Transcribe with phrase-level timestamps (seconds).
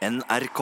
[0.00, 0.60] NRK.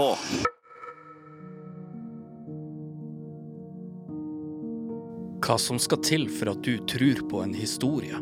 [5.38, 8.18] Hva som skal til for at du tror på en historie.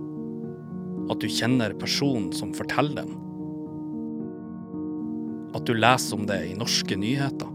[1.09, 3.17] At du kjenner personen som forteller den.
[5.57, 7.48] At du leser om det i norske nyheter.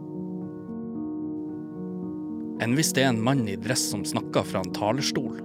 [2.65, 5.37] Enn hvis det er en mann i dress som snakker fra en talerstol.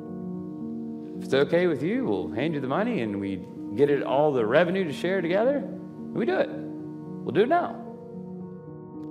[1.21, 3.43] If it's okay with you, we'll hand you the money and we
[3.77, 5.61] get it all the revenue to share together.
[6.15, 6.49] We do it.
[7.21, 7.86] We'll do it now.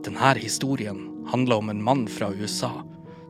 [0.06, 1.00] Denne historien
[1.32, 2.71] handler om en mann fra USA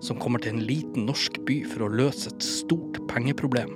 [0.04, 3.72] som kommer til en liten norsk by for å løse et stort pengeproblem.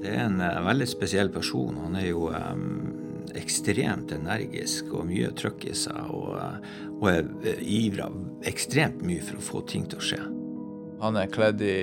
[0.00, 1.78] Det er en eh, veldig spesiell person.
[1.84, 2.90] Han er jo um,
[3.38, 6.10] ekstremt energisk og mye trøkk i seg.
[6.10, 8.10] Og, eh, og er ivra
[8.50, 10.22] ekstremt mye for å få ting til å skje.
[11.00, 11.76] Han er kledd i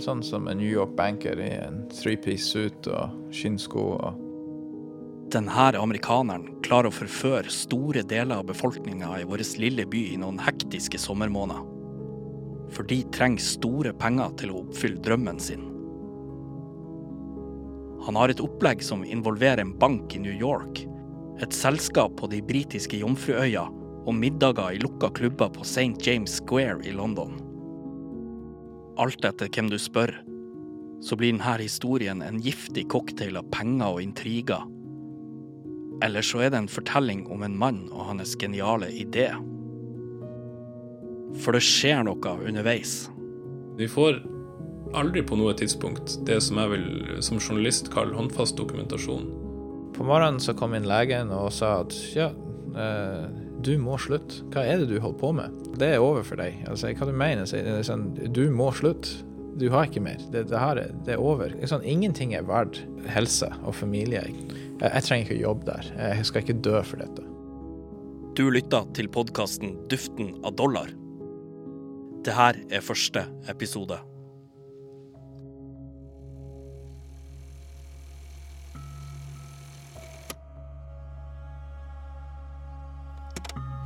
[0.00, 3.88] sånn som en New York banker i en three-piece suit og skinnsko.
[3.98, 4.21] og
[5.32, 10.40] Denne amerikaneren klarer å forføre store deler av befolkninga i vår lille by i noen
[10.44, 11.62] hektiske sommermåneder.
[12.72, 15.64] For de trenger store penger til å oppfylle drømmen sin.
[18.04, 20.82] Han har et opplegg som involverer en bank i New York,
[21.40, 23.64] et selskap på de britiske Jomfruøya
[24.02, 25.96] og middager i lukka klubber på St.
[26.04, 27.38] James Square i London.
[29.00, 30.12] Alt etter hvem du spør,
[31.02, 34.68] så blir denne historien en giftig cocktail av penger og intriger.
[36.02, 39.28] Eller så er det en fortelling om en mann og hans geniale idé.
[41.42, 43.06] For det skjer noe underveis.
[43.78, 44.20] Vi får
[44.98, 49.30] aldri på noe tidspunkt det som jeg vil som journalist kalle håndfast dokumentasjon.
[49.96, 52.30] På morgenen så kom inn legen og sa at ja,
[52.76, 53.24] eh,
[53.62, 54.42] du må slutte.
[54.52, 55.60] Hva er det du holder på med?
[55.78, 56.64] Det er over for deg.
[56.68, 57.46] Altså, hva du mener?
[57.48, 59.22] Så er sånn, du må slutte.
[59.60, 60.20] Du har ikke mer.
[60.32, 61.52] Det, det her er, det er over.
[61.52, 62.80] Det er sånn, ingenting er verdt
[63.12, 64.24] helse og familie.
[64.82, 65.88] Jeg, trenger ikke jobbe der.
[65.94, 67.22] Jeg skal ikke dø for dette.
[68.34, 70.90] Du lytter til podkasten Duften av dollar.
[72.26, 73.22] Det her er første
[73.52, 73.98] episode.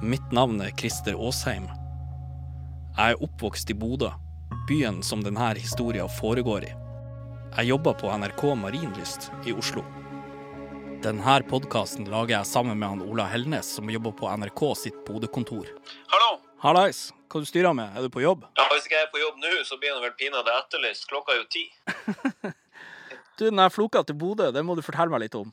[0.01, 1.69] Mitt navn er Christer Aasheim.
[2.97, 4.15] Jeg er oppvokst i Bodø,
[4.69, 6.75] byen som denne historien foregår i.
[7.57, 9.85] Jeg jobber på NRK Marienlyst i Oslo.
[11.07, 15.69] Denne podkasten lager jeg sammen med han Ola Helnes, som jobber på NRK sitt Bodø-kontor.
[16.11, 16.31] Hallo.
[16.65, 17.93] Hallais, hva du styrer med?
[17.95, 18.43] Er du på jobb?
[18.59, 21.07] Ja, Hvis ikke jeg er på jobb nå, så blir han vel pinadø etterlyst.
[21.07, 21.63] Klokka er jo ti.
[23.37, 25.51] Du, den der floka til Bodø, det må du fortelle meg litt om.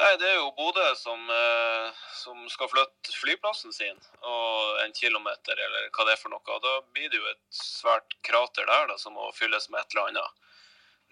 [0.00, 5.60] Nei, Det er jo Bodø som, eh, som skal flytte flyplassen sin og en kilometer,
[5.68, 6.42] eller hva det er for noe.
[6.56, 9.94] Og Da blir det jo et svært krater der da, som må fylles med et
[9.94, 10.45] eller annet.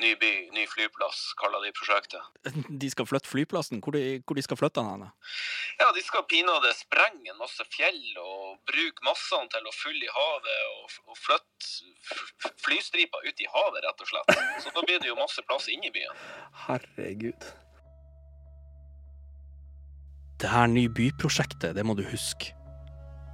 [0.03, 2.23] Ny by, ny flyplass, kaller de prosjektet.
[2.83, 3.79] De skal flytte flyplassen.
[3.79, 5.11] Hvor de, hvor de skal flytte den henne?
[5.79, 10.11] Ja, de skal pinadø sprenge en masse fjell og bruke massene til å fylle i
[10.17, 14.35] havet og, og flytte flystriper ut i havet, rett og slett.
[14.65, 16.27] Så da blir det jo masse plass inne i byen.
[16.67, 17.49] Herregud.
[20.43, 22.51] Det her ny byprosjektet, det må du huske.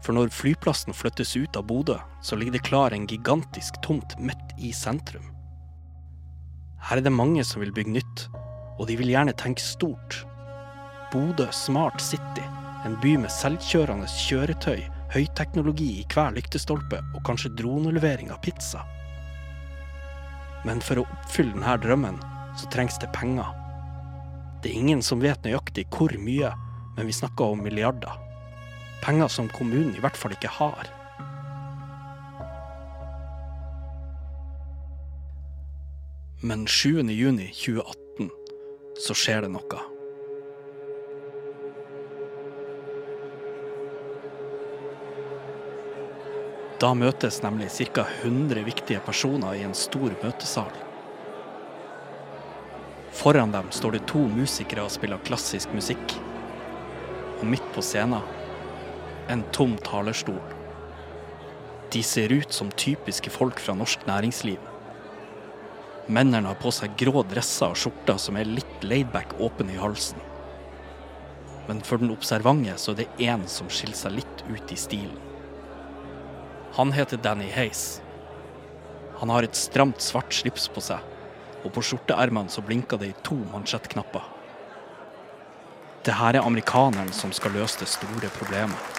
[0.04, 4.56] For når flyplassen flyttes ut av Bodø, så ligger det klar en gigantisk tomt midt
[4.60, 5.39] i sentrum.
[6.88, 8.24] Her er det mange som vil bygge nytt,
[8.80, 10.22] og de vil gjerne tenke stort.
[11.12, 12.46] Bodø Smart City,
[12.86, 18.84] en by med selvkjørende kjøretøy, høyteknologi i hver lyktestolpe og kanskje dronelevering av pizza.
[20.64, 22.20] Men for å oppfylle denne drømmen,
[22.58, 23.48] så trengs det penger.
[24.60, 26.52] Det er ingen som vet nøyaktig hvor mye,
[26.96, 28.16] men vi snakker om milliarder.
[29.04, 30.88] Penger som kommunen i hvert fall ikke har.
[36.42, 37.10] Men 7.
[37.10, 38.30] juni 2018
[38.98, 39.80] så skjer det noe.
[46.80, 48.06] Da møtes nemlig ca.
[48.22, 50.72] 100 viktige personer i en stor møtesal.
[53.20, 56.16] Foran dem står det to musikere og spiller klassisk musikk.
[57.42, 58.24] Og midt på scenen
[59.28, 60.40] en tom talerstol.
[61.92, 64.69] De ser ut som typiske folk fra norsk næringsliv.
[66.10, 70.18] Mennene har på seg grå dresser og skjorter som er litt laidback åpne i halsen.
[71.68, 75.14] Men for den observante så er det én som skiller seg litt ut i stilen.
[76.74, 78.00] Han heter Danny Hays.
[79.20, 80.98] Han har et stramt svart slips på seg,
[81.62, 84.26] og på skjorteermene så blinker det i to mansjettknapper.
[86.02, 88.98] Det her er amerikaneren som skal løse det store problemet.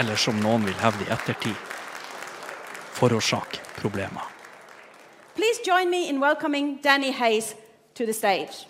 [0.00, 1.56] Eller som noen vil hevde i ettertid
[2.98, 4.31] forårsake problemer.
[5.62, 7.54] Please join me in welcoming Danny Hayes
[7.94, 8.66] to the stage.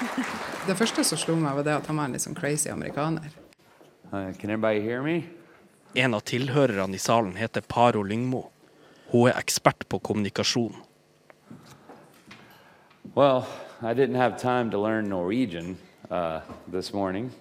[0.66, 3.30] Det første som slo meg, var det at han var en litt sånn crazy amerikaner.
[4.12, 5.24] Uh, can everybody hear me?
[5.94, 8.44] En av tilhørerne i salen heter Paro Lyngmo.
[9.10, 10.74] Hun er ekspert på kommunikasjon.
[13.14, 13.46] Well,
[13.82, 15.76] I didn't have time to learn Norwegian
[16.10, 17.32] uh, this morning,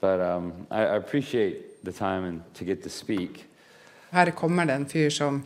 [0.00, 3.46] but um, I, I appreciate the time and to get to speak.
[4.10, 5.42] Her kommer det en fyr som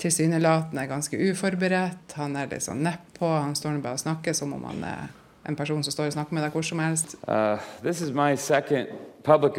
[0.00, 2.14] tilsynelatende er ganske uforberedt.
[2.16, 3.28] Han er litt sånn nedpå.
[3.28, 5.08] Han står bare og snakker som om han er
[5.48, 7.16] en person som står og snakker med deg hvor som helst.
[7.28, 8.88] Uh, this is my second
[9.24, 9.58] public.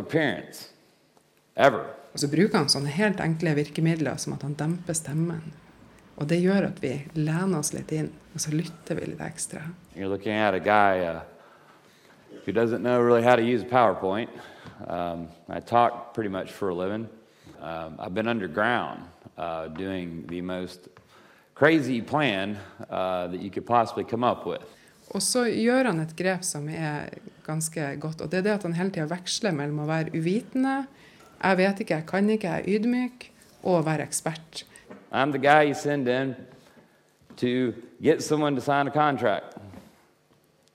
[2.11, 5.53] Og så bruker han sånne helt enkle virkemidler som at han demper stemmen.
[6.21, 9.61] Og det gjør at vi lener oss litt inn, og så lytter vi litt ekstra.
[9.95, 11.21] You're looking at a guy uh,
[12.45, 14.29] who doesn't know really how to use PowerPoint.
[14.87, 17.07] Um, I talk pretty much for a living.
[17.61, 19.03] Um, I've been underground
[19.37, 20.87] uh, doing the most
[21.55, 22.57] crazy plan
[22.89, 24.61] uh, that you could possibly come up with.
[25.11, 27.09] Og så gjør han et grep som er
[27.43, 30.85] ganske godt, og det er det at han hele tida veksler mellom å være uvitende,
[31.41, 33.25] jeg vet ikke, jeg kan ikke, jeg er ydmyk,
[33.63, 34.63] og å være ekspert.
[35.11, 36.35] I'm the guy you send in
[37.37, 39.57] to get someone to sign a contract.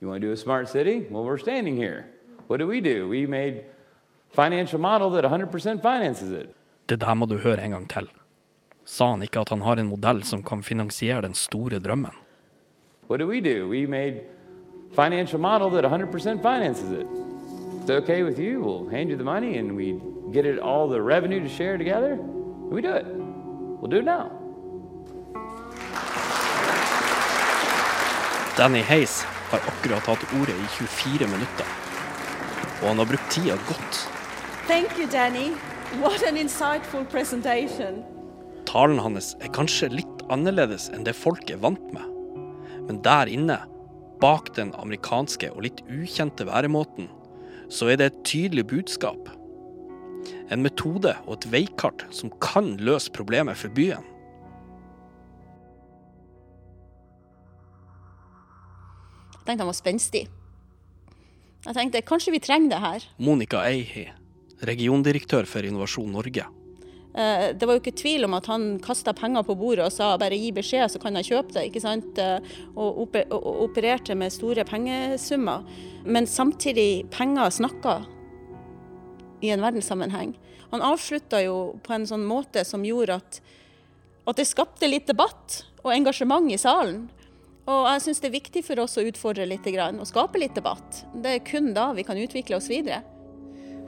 [0.01, 1.07] You want to do a smart city?
[1.11, 2.05] Well, we're standing here.
[2.49, 3.09] What do we do?
[3.09, 3.65] We made
[4.31, 6.55] financial model that 100% finances it.
[6.89, 8.09] Det der må du høre en gang til.
[8.85, 12.13] Sa han ikke at han har en modell som kan finansiere den store drømmen?
[13.09, 13.69] What do we do?
[13.69, 14.21] We made
[14.95, 17.07] financial model that 100% finances it.
[17.81, 20.01] It's okay with you, we'll hand you the money and we
[20.33, 22.17] get it all the revenue to share together.
[22.71, 23.07] We do it.
[23.07, 24.31] We'll do it now.
[28.57, 31.71] Danny Hayes har akkurat hatt ordet i 24 minutter.
[32.83, 34.03] Og han har brukt tida godt.
[34.67, 35.53] Thank you, Danny.
[36.03, 38.03] What an insightful presentation.
[38.67, 42.03] Talen hans er kanskje litt annerledes enn det folk er vant med.
[42.89, 43.61] Men der inne,
[44.21, 47.09] bak den amerikanske og litt ukjente væremåten,
[47.71, 49.31] så er det et tydelig budskap.
[50.51, 54.05] En metode og et veikart som kan løse problemet for byen.
[59.47, 60.27] Tenkte han var spenstig.
[61.67, 63.07] Jeg tenkte kanskje vi trenger det her.
[63.19, 64.07] Monica Eihi,
[64.67, 66.45] regiondirektør for Innovasjon Norge.
[67.17, 70.17] Eh, Det var jo ikke tvil om at han kasta penger på bordet og sa
[70.21, 71.65] bare gi beskjed, så kan jeg kjøpe det.
[71.71, 72.19] ikke sant?
[72.19, 72.41] Eh,
[72.77, 75.65] Og opererte med store pengesummer.
[76.05, 78.07] Men samtidig, penger snakka
[79.43, 80.35] i en verdenssammenheng.
[80.71, 83.41] Han avslutta jo på en sånn måte som gjorde at,
[84.27, 87.09] at det skapte litt debatt og engasjement i salen.
[87.67, 91.05] Og jeg syns det er viktig for oss å utfordre litt og skape litt debatt.
[91.15, 93.03] Det er kun da vi kan utvikle oss videre.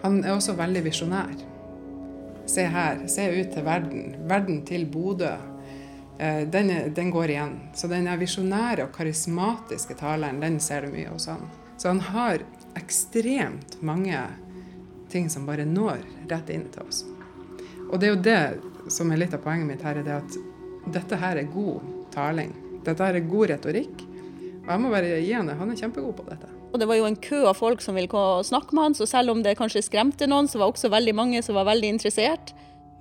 [0.03, 1.37] Han er også veldig visjonær.
[2.49, 4.17] Se her, se ut til verden.
[4.29, 5.31] Verden til Bodø.
[6.19, 7.57] Eh, Den, den går igjen.
[7.75, 11.47] Så den visjonære og karismatiske taleren, den ser du mye hos han.
[11.79, 12.43] Så han har
[12.75, 14.23] ekstremt mange
[15.09, 17.05] ting som bare når rett inn til oss.
[17.91, 20.39] Og det er jo det som er litt av poenget mitt her, er det at
[20.93, 21.85] dette her er god
[22.15, 22.53] taling.
[22.89, 24.05] Dette her er god retorikk.
[24.69, 26.49] Og jeg må bare gi henne, han er kjempegod på dette.
[26.69, 29.33] Og det var jo en kø av folk som ville snakke med han, så selv
[29.33, 32.53] om det kanskje skremte noen, så var også veldig mange som var veldig interessert.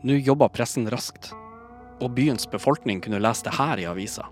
[0.08, 1.34] Nå jobber pressen raskt,
[2.00, 4.28] og byens befolkning kunne lese det her i avisa.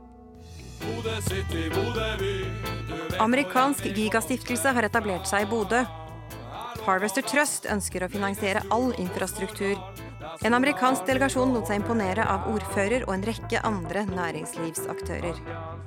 [3.20, 5.84] Amerikansk gigastiftelse har etablert seg i Bodø.
[6.86, 9.76] Harvester Trust ønsker å finansiere all infrastruktur.
[10.44, 15.40] En amerikansk delegasjon lot seg imponere av ordfører og en rekke andre næringslivsaktører.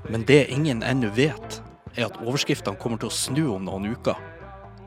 [0.09, 1.61] Men det ingen ennå vet,
[1.97, 4.17] er at overskriftene kommer til å snu om noen uker.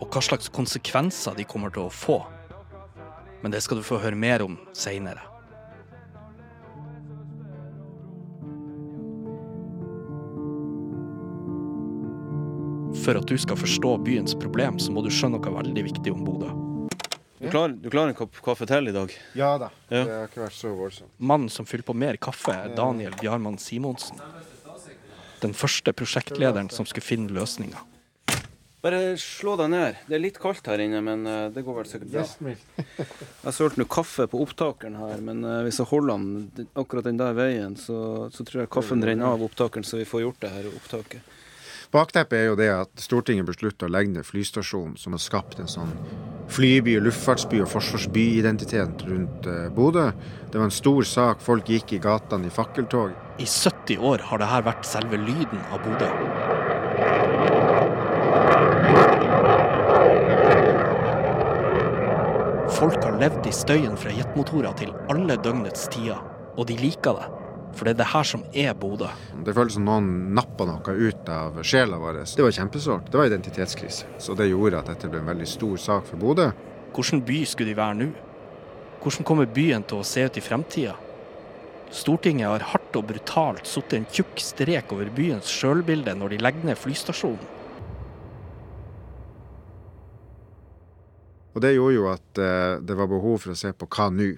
[0.01, 2.21] Og hva slags konsekvenser de kommer til å få.
[3.43, 5.21] Men det skal du få høre mer om seinere.
[13.01, 16.25] For at du skal forstå byens problem, så må du skjønne noe veldig viktig om
[16.25, 16.70] Bodø.
[17.41, 19.13] Du klarer, du klarer en kopp kaffe til i dag?
[19.33, 19.71] Ja da.
[19.89, 20.01] Ja.
[20.05, 21.09] Det har ikke vært så voldsomt.
[21.17, 24.21] Mannen som fyller på mer kaffe, er Daniel Bjarmann Simonsen.
[25.41, 27.81] Den første prosjektlederen som skulle finne løsninga.
[28.81, 29.97] Bare slå deg ned.
[30.09, 32.53] Det er litt kaldt her inne, men eh, det går vel sikkert bra.
[33.45, 37.19] Jeg sølte nå kaffe på opptakeren her, men eh, hvis jeg holder den akkurat den
[37.21, 40.53] der veien, så, så tror jeg kaffen renner av opptakeren, så vi får gjort det
[40.55, 41.37] her opptaket.
[41.91, 45.67] Bakteppet er jo det at Stortinget beslutta å legge ned flystasjonen, som har skapt en
[45.67, 45.91] sånn
[46.51, 50.05] flyby, luftfartsby og forsvarsbyidentitet rundt eh, Bodø.
[50.47, 51.43] Det var en stor sak.
[51.43, 53.11] Folk gikk i gatene i fakkeltog.
[53.43, 56.07] I 70 år har dette vært selve lyden av Bodø.
[62.79, 66.23] Folk har levd i støyen fra jetmotorer til alle døgnets tider,
[66.55, 67.40] og de liker det.
[67.75, 69.07] For det er det her som er Bodø.
[69.45, 72.23] Det føles som noen nappa noe ut av sjela vår.
[72.27, 73.07] Det var kjempesårt.
[73.11, 74.09] Det var identitetskrise.
[74.21, 76.51] Så det gjorde at dette ble en veldig stor sak for Bodø.
[76.91, 78.09] Hvilken by skulle de være nå?
[79.01, 80.97] Hvordan kommer byen til å se ut i fremtida?
[81.91, 86.69] Stortinget har hardt og brutalt satt en tjukk strek over byens sjølbilde når de legger
[86.69, 87.57] ned flystasjonen.
[91.51, 94.29] Og det gjorde jo at eh, det var behov for å se på hva nå.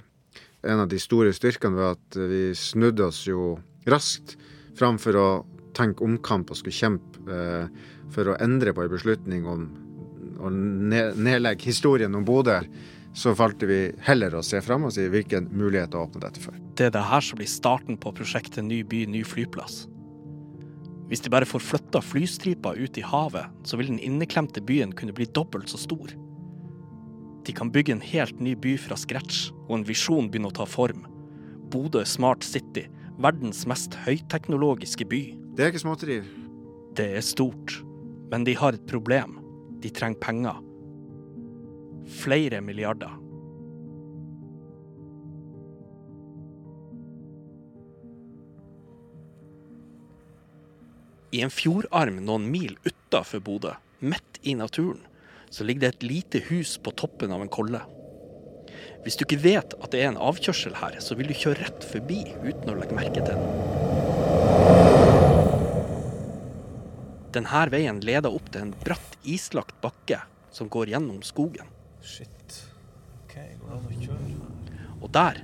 [0.63, 3.57] En av de store styrkene var at vi snudde oss jo
[3.89, 4.37] raskt
[4.79, 5.27] framfor å
[5.75, 7.67] tenke omkamp og skulle kjempe eh,
[8.13, 9.65] for å endre på en beslutning om
[10.43, 12.61] å nedlegge historien om Bodø.
[13.13, 16.55] Så valgte vi heller å se fram og si hvilken mulighet å åpne dette for.
[16.73, 19.83] Det er det her som blir starten på prosjektet Ny by, ny flyplass.
[21.11, 25.13] Hvis de bare får flytta flystripa ut i havet, så vil den inneklemte byen kunne
[25.13, 26.15] bli dobbelt så stor.
[27.43, 30.67] De kan bygge en helt ny by fra scratch, og en visjon begynner å ta
[30.69, 31.03] form.
[31.73, 32.85] Bodø Smart City,
[33.19, 35.23] verdens mest høyteknologiske by.
[35.57, 36.29] Det er ikke småtterier.
[36.95, 37.75] Det er stort,
[38.31, 39.39] men de har et problem.
[39.83, 40.61] De trenger penger.
[42.23, 43.19] Flere milliarder.
[51.33, 53.73] I en fjordarm noen mil utafor Bodø,
[54.05, 55.01] midt i naturen,
[55.53, 57.81] så ligger det et lite hus på toppen av en kolle.
[59.03, 61.85] Hvis du ikke vet at det er en avkjørsel her, så vil du kjøre rett
[61.85, 63.43] forbi uten å legge merke til den.
[67.33, 70.21] Denne veien leder opp til en bratt, islagt bakke
[70.53, 71.69] som går gjennom skogen.
[72.01, 72.57] Shit.
[73.23, 74.33] OK, går det an å kjøre?
[75.03, 75.43] Og der,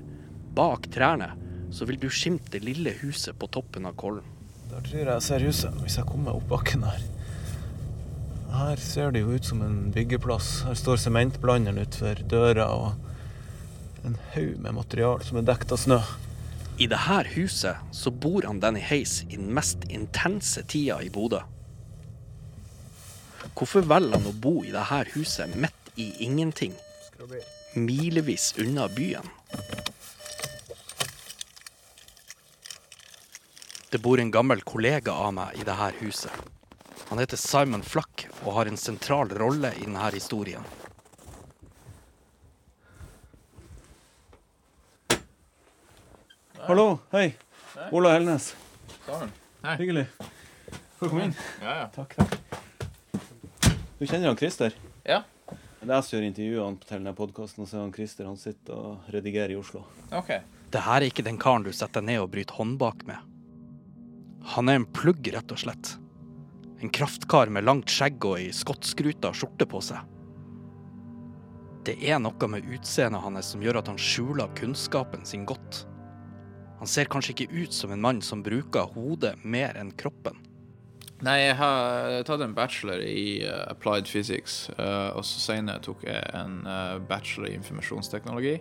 [0.56, 1.34] bak trærne,
[1.76, 4.26] så vil du skimte det lille huset på toppen av kollen.
[4.70, 7.02] Der tror jeg jeg ser huset, hvis jeg kommer opp bakken her.
[8.50, 10.64] Her ser det jo ut som en byggeplass.
[10.66, 16.00] Her står sementblanderen utenfor døra og en haug med material som er dekt av snø.
[16.80, 21.44] I dette huset så bor han Danny Hays i den mest intense tida i Bodø.
[23.54, 26.74] Hvorfor velger han å bo i dette huset midt i ingenting?
[27.76, 29.28] Milevis unna byen.
[33.90, 36.59] Det bor en gammel kollega av meg i dette huset.
[37.10, 40.66] Han heter Simon Flack og har en sentral rolle i denne historien.
[46.68, 47.32] Hallo, hei.
[47.90, 48.52] Ola Helnes.
[49.08, 49.74] Hei.
[49.80, 50.04] Hyggelig.
[51.00, 51.34] Får du komme inn?
[51.64, 51.88] Ja, ja.
[51.96, 52.38] Takk, takk.
[53.98, 54.76] Du kjenner han Christer?
[55.02, 55.24] Ja.
[55.50, 58.38] Det er jeg som gjør intervjuene til denne podkasten, og så er han Christer han
[58.38, 59.82] sitter og redigerer i Oslo.
[60.14, 60.30] OK.
[60.70, 63.18] Det her er ikke den karen du setter deg ned og bryter håndbak med.
[64.54, 65.96] Han er en plugg, rett og slett.
[66.80, 70.00] En kraftkar med langt skjegg og ei skottskruta skjorte på seg.
[71.88, 75.84] Det er noe med utseendet hans som gjør at han skjuler kunnskapen sin godt.
[76.80, 80.38] Han ser kanskje ikke ut som en mann som bruker hodet mer enn kroppen.
[81.26, 86.06] Nei, jeg har tatt en bachelor i uh, applied physics, uh, og så senere tok
[86.08, 88.56] jeg en uh, bachelor i informasjonsteknologi.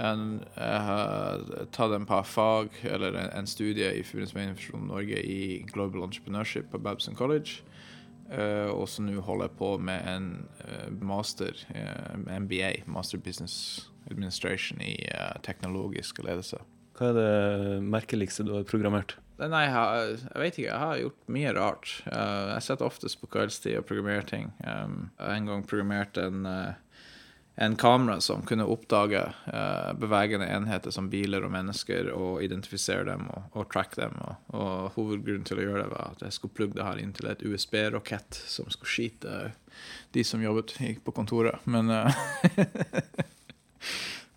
[0.00, 1.42] En, jeg har
[1.76, 6.06] tatt en par fag, eller en, en studie i forbindelse med Innovasjon Norge i Global
[6.06, 7.62] Entrepreneurship på Babson College.
[8.70, 10.26] og så nå holder jeg på med en
[11.02, 11.50] master,
[12.30, 14.94] MBA, Master Business Administration, i
[15.42, 16.62] teknologisk ledelse.
[17.00, 19.16] Hva er det merkeligste du har programmert?
[19.40, 20.68] Nei, jeg, har, jeg vet ikke.
[20.68, 21.92] Jeg har gjort mye rart.
[22.04, 24.50] Uh, jeg sitter oftest på kveldstid og programmerer ting.
[24.60, 26.89] Um, jeg har en gang programmert en, uh,
[27.54, 29.20] en kamera som kunne oppdage
[29.52, 34.16] uh, bevegende enheter som biler og mennesker, og identifisere dem og, og track dem.
[34.24, 37.12] Og, og, hovedgrunnen til å gjøre det var at jeg skulle plugge det her inn
[37.16, 39.42] til et USB-rakett som skulle skyte
[40.16, 41.60] de som jobbet på kontoret.
[41.68, 41.90] Men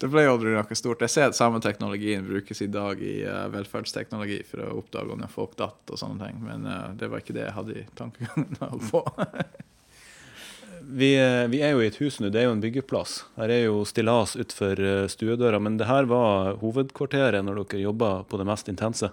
[0.04, 1.04] det ble aldri noe stort.
[1.06, 5.24] Jeg ser at samme teknologien brukes i dag i uh, velferdsteknologi for å oppdage om
[5.32, 8.84] folk datt og sånne ting, men uh, det var ikke det jeg hadde i tankegangen
[8.92, 9.06] på.
[10.88, 11.12] Vi,
[11.50, 13.24] vi, er jo i et hus nå, det er jo en byggeplass.
[13.38, 18.40] Her er jo stillas utenfor stuedøra, men det her var hovedkvarteret når dere jobba på
[18.42, 19.12] det mest intense?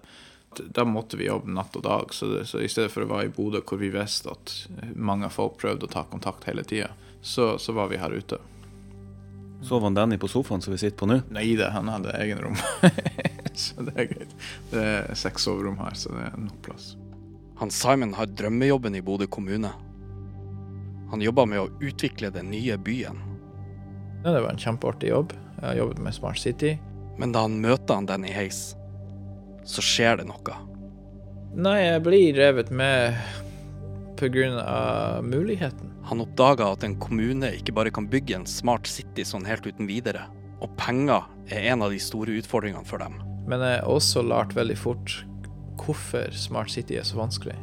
[0.58, 3.28] Da måtte vi jobbe natt og dag, så, det, så i stedet for å være
[3.28, 4.54] i Bodø hvor vi visste at
[4.98, 6.90] mange folk prøvde å ta kontakt hele tida,
[7.22, 8.40] så, så var vi her ute.
[9.62, 11.20] Sov han Danny på sofaen som vi sitter på nå?
[11.30, 12.56] Nei da, han hadde egen rom.
[13.62, 14.34] så det er greit.
[14.72, 16.94] Det er seks soverom her, så det er nok plass.
[17.60, 19.70] Han Simon har drømmejobben i Bodø kommune.
[21.10, 23.18] Han jobber med å utvikle den nye byen.
[24.24, 25.34] Det var en kjempeartig jobb.
[25.60, 26.76] Jeg har jobbet med Smart City.
[27.18, 28.74] Men da han møter han Danny Hays,
[29.68, 30.58] så skjer det noe.
[31.50, 33.16] Nei, jeg blir revet med
[34.20, 35.20] pga.
[35.22, 35.90] muligheten.
[36.04, 39.88] Han oppdaga at en kommune ikke bare kan bygge en smart city sånn helt uten
[39.90, 40.26] videre.
[40.60, 43.18] Og penger er en av de store utfordringene for dem.
[43.48, 45.24] Men jeg har også lært veldig fort
[45.80, 47.56] hvorfor Smart City er så vanskelig.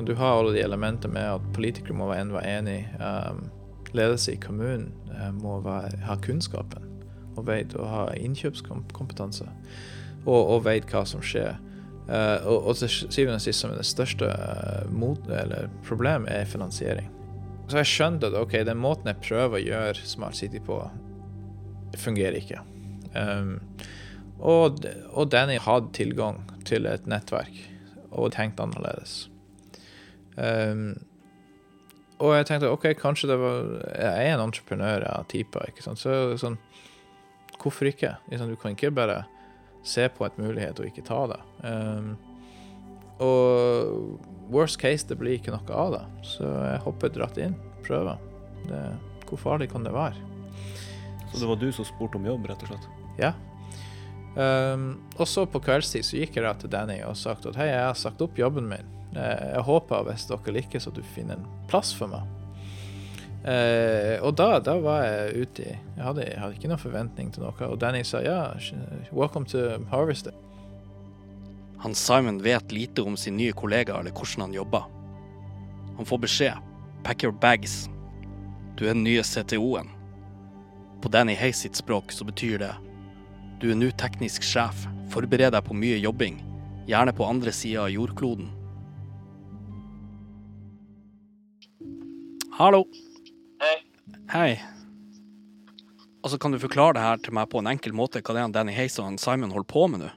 [0.00, 2.78] Du har alle de elementene med at politikere må være enig.
[2.96, 3.44] Um,
[3.92, 6.88] ledelse i kommunen uh, må være, ha kunnskapen
[7.36, 9.46] og vet å ha innkjøpskompetanse.
[10.24, 11.58] Og, og vet hva som skjer.
[12.08, 15.20] Uh, og, og, til syvende og sist, som det største uh, mot,
[15.86, 17.08] problemet, er finansiering.
[17.68, 20.78] Så jeg skjønte at ok, den måten jeg prøver å gjøre Smart City på,
[22.00, 22.60] fungerer ikke.
[23.16, 23.58] Um,
[24.40, 24.82] og,
[25.12, 27.60] og Danny hadde tilgang til et nettverk
[28.12, 29.31] og tenkte annerledes.
[30.36, 30.94] Um,
[32.22, 36.00] og jeg tenkte OK, kanskje det var Jeg er en entreprenør av typer, ikke sant.
[36.00, 36.58] Så sånn
[37.62, 38.16] Hvorfor ikke?
[38.26, 39.22] Du kan ikke bare
[39.86, 41.38] se på et mulighet og ikke ta det.
[41.62, 42.14] Um,
[43.22, 44.18] og
[44.50, 46.02] worst case, det blir ikke noe av det.
[46.26, 47.54] Så jeg hoppet rett inn.
[47.86, 48.18] Prøver.
[48.66, 48.80] Det,
[49.28, 50.18] hvor farlig kan det være?
[51.32, 52.88] Så det var du som spurte om jobb, rett og slett?
[53.20, 53.32] Ja.
[54.34, 57.68] Um, og så på kveldstid så gikk jeg da til Danny og sagt at hei,
[57.68, 58.90] jeg har sagt opp jobben min.
[59.12, 62.28] Jeg, jeg håper hvis dere liker, så du finner en plass for meg.
[63.42, 67.42] Eh, og da, da, var jeg ute jeg hadde, jeg hadde, ikke noen forventning til
[67.42, 67.54] noe.
[67.66, 68.52] Og Danny sa ja,
[69.10, 70.30] welcome to Harvest.
[71.82, 74.86] Han Simon vet lite om sin nye kollega eller hvordan han jobber.
[75.98, 76.68] Han får beskjed
[77.02, 77.88] pack your bags.
[78.78, 79.90] Du er den nye CTO-en.
[81.02, 82.72] På Danny Hayes sitt språk så betyr det
[83.62, 86.40] du er nå teknisk sjef, forbered deg på mye jobbing,
[86.88, 88.48] gjerne på andre sida av jordkloden.
[92.52, 92.84] Hallo.
[93.62, 93.76] Hei.
[94.32, 94.62] Hei.
[96.22, 98.52] Altså, Kan du forklare det her til meg på en enkel måte, hva det er
[98.54, 100.10] Danny Hayes og Simon holder på med nå?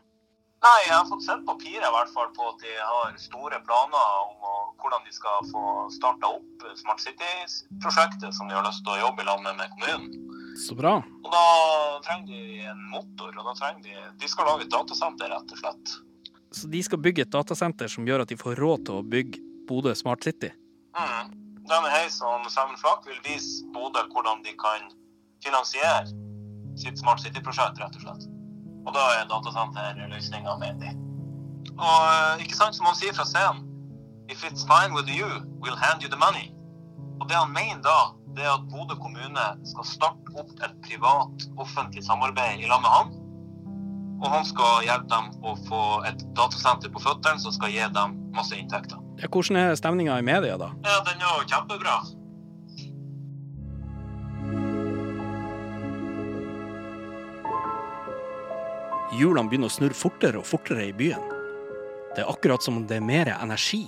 [0.65, 4.07] Nei, Jeg har fått sett papiret i hvert fall på at de har store planer
[4.25, 4.33] om
[4.81, 5.63] hvordan de skal få
[5.93, 9.71] starta opp Smart City-prosjektet som de har lyst til å jobbe i lag med, med
[9.75, 10.11] kommunen.
[10.59, 10.97] Så bra.
[11.23, 11.45] Og Da
[12.07, 15.61] trenger de en motor, og da trenger de De skal lage et datasenter, rett og
[15.61, 15.95] slett.
[16.55, 19.41] Så de skal bygge et datasenter som gjør at de får råd til å bygge
[19.69, 20.51] Bodø Smart City?
[20.95, 21.44] Mm.
[21.65, 24.83] Denne Hayes og Simon Flak vil vise Bodø hvordan de kan
[25.45, 26.05] finansiere
[26.77, 28.27] sitt Smart City-prosjekt, rett og slett.
[28.85, 30.91] Og da er datasenterløsninga med de.
[31.75, 33.63] Og eh, ikke sant, som han sier fra scenen
[34.29, 35.27] If it's fine with you,
[35.61, 36.49] we'll hand you the money.
[37.21, 37.97] Og det han mener da,
[38.37, 43.13] det er at Bodø kommune skal starte opp et privat-offentlig samarbeid i lag med han.
[44.23, 48.17] Og han skal hjelpe dem å få et datasenter på føttene som skal gi dem
[48.35, 49.04] masse inntekter.
[49.15, 50.71] Ja, hvordan er stemninga i media, da?
[50.83, 51.99] Ja, Den er jo kjempebra.
[59.15, 61.23] Hjulene begynner å snurre fortere og fortere i byen.
[62.15, 63.85] Det er akkurat som om det er mer energi.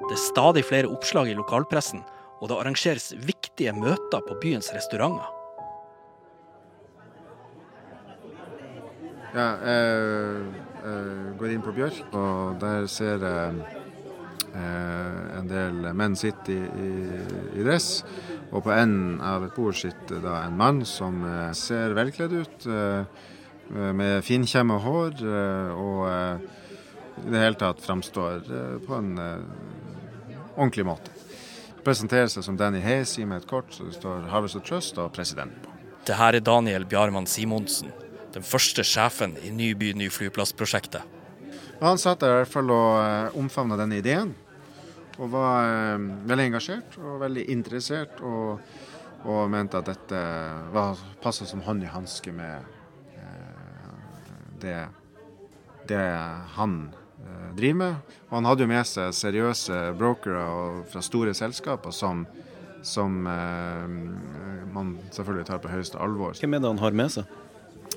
[0.00, 2.02] Det er stadig flere oppslag i lokalpressen,
[2.40, 5.30] og det arrangeres viktige møter på byens restauranter.
[9.34, 10.44] Ja, jeg,
[10.82, 13.83] jeg går inn på Bjørk, og der ser jeg Eh,
[14.54, 17.20] en del menn sitter i, i,
[17.60, 18.04] i dress,
[18.52, 22.66] og på enden av et bord sitter da en mann som eh, ser velkledd ut,
[22.70, 23.22] eh,
[23.74, 25.22] med finkjemma hår,
[25.80, 26.00] og
[27.24, 28.42] i det hele tatt framstår
[28.84, 29.14] på en
[30.52, 31.14] ordentlig måte.
[31.84, 35.12] Presenterer seg som Danny Hayes, med et kort så det står Harvest of Trust og
[35.16, 35.72] president på.
[36.04, 37.88] Det her er Daniel Bjarmann Simonsen,
[38.36, 41.04] den første sjefen i Nyby ny flyplass-prosjektet.
[41.80, 44.34] Han satt der i hvert fall og omfavna denne ideen.
[45.22, 48.64] Og var eh, veldig engasjert og veldig interessert, og,
[49.24, 50.22] og mente at dette
[50.74, 52.66] var passa som hånd i hanske med
[53.14, 53.92] eh,
[54.64, 54.80] det,
[55.90, 56.02] det,
[56.56, 56.76] han
[57.22, 58.16] eh, driver med.
[58.30, 60.48] Og han hadde jo med seg seriøse brokere
[60.90, 62.26] fra store selskaper som,
[62.82, 63.96] som eh,
[64.74, 66.34] man selvfølgelig tar på høyeste alvor.
[66.40, 67.40] Hvem er det han har med seg?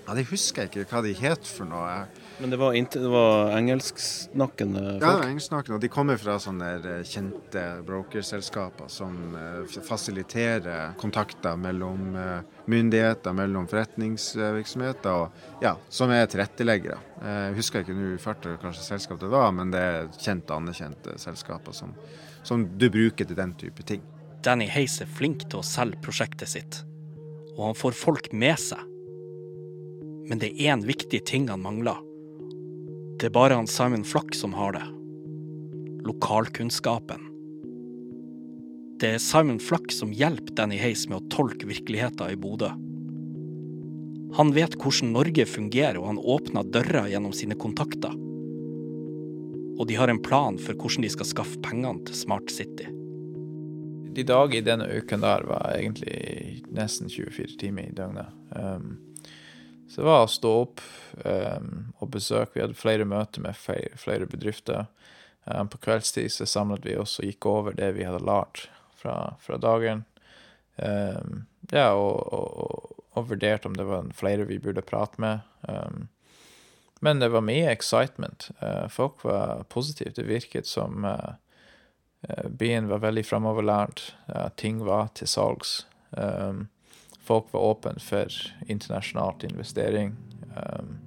[0.05, 2.05] Ja, Det husker jeg ikke hva de het for noe.
[2.39, 5.03] Men det var, det var engelsksnakkende folk?
[5.03, 5.75] Ja, engelsksnakkende.
[5.75, 13.33] Og de kommer fra sånne eh, kjente brokerselskaper som eh, fasiliterer kontakter mellom eh, myndigheter,
[13.33, 16.99] mellom forretningsvirksomheter, og ja, som er tilretteleggere.
[17.25, 21.17] Jeg husker ikke nå i farta hvilket selskap det var, men det er kjente, anerkjente
[21.17, 21.95] selskaper som,
[22.45, 24.03] som du bruker til den type ting.
[24.45, 26.83] Danny Hayes er flink til å selge prosjektet sitt,
[27.55, 28.83] og han får folk med seg.
[30.27, 32.03] Men det er én viktig ting han mangler.
[33.17, 34.83] Det er bare han Simon Flakk som har det.
[36.05, 37.23] Lokalkunnskapen.
[39.01, 42.69] Det er Simon Flakk som hjelper Danny Hayes med å tolke virkeligheten i Bodø.
[44.37, 48.13] Han vet hvordan Norge fungerer, og han åpner dører gjennom sine kontakter.
[49.77, 52.85] Og de har en plan for hvordan de skal skaffe pengene til Smart City.
[54.13, 58.29] De dager i denne uken der var egentlig nesten 24 timer i døgnet.
[58.53, 58.99] Um,
[59.87, 60.81] Så det var å stå opp
[61.23, 61.71] um,
[62.01, 62.53] og besøke.
[62.55, 64.85] Vi hadde flere møter med flere bedrifter.
[65.45, 68.67] Um, på kveldstid så samlet vi oss og gikk over det vi hadde lært
[68.99, 70.03] fra, fra dagen.
[70.75, 75.39] Um, ja, og, og, og, vurderte om det var flere vi burde prate med.
[76.99, 78.49] Men det var mye excitement.
[78.61, 80.13] Uh, folk var positive.
[80.15, 81.35] Det virket som uh,
[82.49, 84.11] byen var veldig framoverlært.
[84.29, 85.79] Uh, ting var til salgs.
[86.11, 86.67] Um,
[87.27, 88.31] folk var åpne for
[88.67, 90.15] internasjonalt investering.
[90.55, 90.97] Um,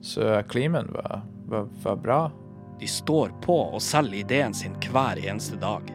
[0.00, 2.20] så klimaet var, var, var, bra.
[2.80, 5.90] De står på og selger ideen sin hver eneste dag.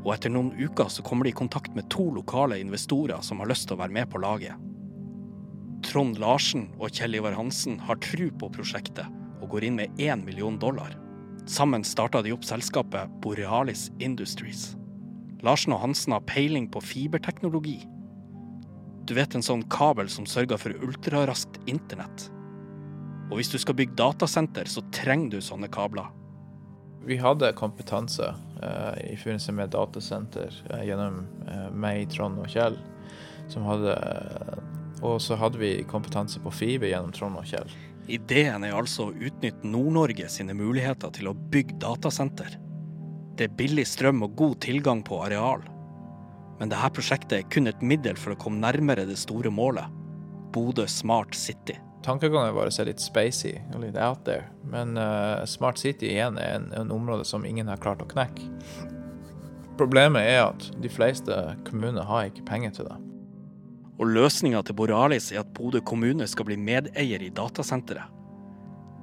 [0.00, 3.50] Og etter noen uker så kommer de i kontakt med to lokale investorer som har
[3.50, 4.56] lyst til å være med på laget.
[5.84, 9.08] Trond Larsen og Kjell Ivar Hansen har tru på prosjektet
[9.40, 10.96] og går inn med én million dollar.
[11.48, 14.70] Sammen starta de opp selskapet Borealis Industries.
[15.44, 17.80] Larsen og Hansen har peiling på fiberteknologi
[19.10, 22.28] du vet en sånn kabel som sørger for ultraraskt internett.
[23.30, 26.10] Og hvis du skal bygge datasenter, så trenger du sånne kabler.
[27.06, 28.28] Vi hadde kompetanse
[28.62, 32.76] eh, i forbindelse med datasenter eh, gjennom eh, meg, Trond og Kjell.
[33.50, 33.96] Som hadde,
[35.02, 37.72] og så hadde vi kompetanse på fiber gjennom Trond og Kjell.
[38.10, 42.58] Ideen er altså å utnytte Nord-Norge sine muligheter til å bygge datasenter.
[43.38, 45.64] Det er billig strøm og god tilgang på areal.
[46.60, 49.88] Men dette prosjektet er kun et middel for å komme nærmere det store målet
[50.52, 51.78] Bodø Smart City.
[52.04, 56.56] Tankegangen vår er litt spacey og litt out there, men uh, Smart City igjen er
[56.56, 58.48] en, en, område som ingen har klart å knekke.
[59.80, 61.36] Problemet er at de fleste
[61.68, 62.96] kommuner har ikke penger til det.
[64.00, 68.08] Og løsninga til Borealis er at Bodø kommune skal bli medeier i datasenteret.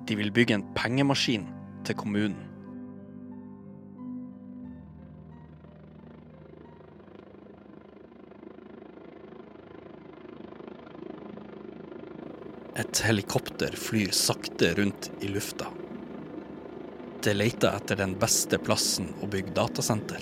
[0.10, 1.46] De vil bygge en pengemaskin
[1.86, 2.47] til kommunen.
[12.78, 15.66] Et helikopter flyr sakte rundt i lufta.
[17.24, 20.22] Det leter etter den beste plassen å bygge datasenter.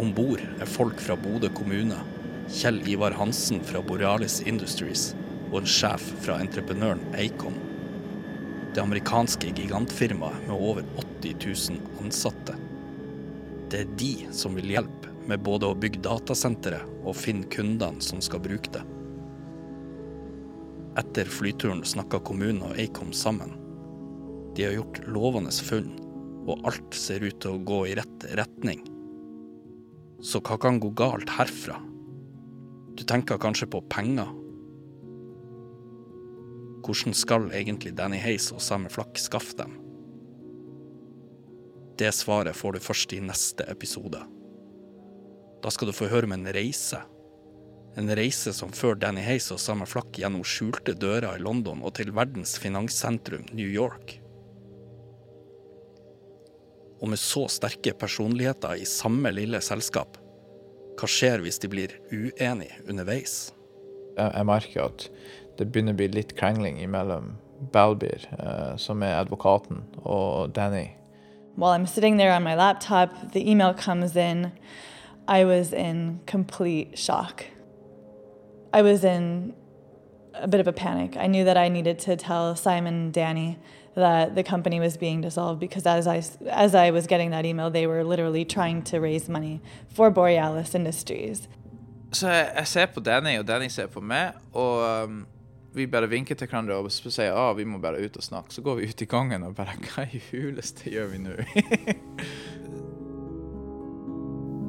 [0.00, 2.00] Om bord er folk fra Bodø kommune,
[2.48, 5.10] Kjell Ivar Hansen fra Borealis Industries
[5.50, 7.60] og en sjef fra entreprenøren Acon.
[8.72, 10.88] Det amerikanske gigantfirmaet med over
[11.20, 11.44] 80
[11.76, 12.56] 000 ansatte.
[13.68, 18.24] Det er de som vil hjelpe med både å bygge datasenteret og finne kundene som
[18.24, 18.88] skal bruke det.
[20.96, 23.52] Etter flyturen snakka kommunen og Acom sammen.
[24.56, 25.90] De har gjort lovende funn,
[26.48, 28.80] og alt ser ut til å gå i rett retning.
[30.24, 31.76] Så hva kan gå galt herfra?
[32.98, 34.32] Du tenker kanskje på penger?
[36.82, 39.76] Hvordan skal egentlig Danny Hays og Samme Flakk skaffe dem?
[41.98, 44.22] Det svaret får du først i neste episode.
[45.62, 47.02] Da skal du få høre om en reise
[47.98, 51.96] en reise som før Danny Hays og samme flakk gjennom skjulte dører i London og
[51.98, 54.20] til verdens finanssentrum New York.
[57.02, 60.18] Og med så sterke personligheter i samme lille selskap,
[60.98, 63.50] hva skjer hvis de blir uenige underveis?
[64.16, 65.08] Jeg, jeg merker at
[65.58, 67.36] det begynner å bli litt krangling mellom
[67.74, 70.94] Balbir, eh, som er advokaten, og Danny.
[71.56, 74.52] While I'm sitting there on my laptop, the email comes in.
[75.26, 77.46] I was in complete shock.
[78.72, 79.54] I was in
[80.34, 81.16] a bit of a panic.
[81.16, 83.58] I knew that I needed to tell Simon and Danny
[83.94, 87.70] that the company was being dissolved because as I, as I was getting that email,
[87.70, 91.48] they were literally trying to raise money for Borealis Industries.
[92.12, 95.26] Så jeg, jeg ser på Danny, og Danny ser på meg, og um,
[95.76, 98.54] vi bare vinker til hverandre og sier ah, vi må bare ut og snakke.
[98.54, 101.36] Så går vi ut i gangen og bare Hva i huleste gjør vi nå?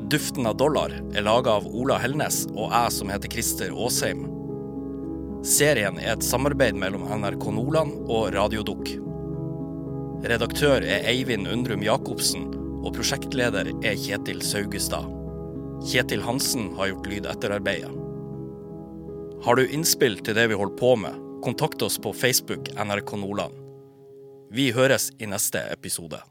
[0.09, 4.23] Duften av dollar er laga av Ola Helnes og jeg som heter Christer Aasheim.
[5.45, 8.89] Serien er et samarbeid mellom NRK Nordland og Radiodukk.
[10.25, 12.47] Redaktør er Eivind Undrum Jacobsen,
[12.81, 15.05] og prosjektleder er Kjetil Saugestad.
[15.85, 17.91] Kjetil Hansen har gjort lydetterarbeidet.
[19.45, 23.53] Har du innspill til det vi holder på med, kontakt oss på Facebook NRK Nordland.
[24.49, 26.23] Vi høres i neste episode.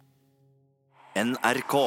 [1.15, 1.79] NRK.